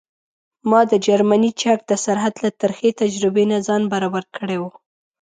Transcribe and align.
ما 0.69 0.79
د 0.91 0.93
جرمني 1.07 1.51
چک 1.61 1.79
د 1.89 1.93
سرحد 2.03 2.35
له 2.43 2.49
ترخې 2.61 2.89
تجربې 3.01 3.45
نه 3.51 3.57
ځان 3.67 3.81
برابر 3.93 4.23
کړی 4.37 4.57
و. 4.59 4.63